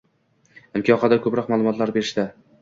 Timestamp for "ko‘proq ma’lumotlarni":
1.27-1.97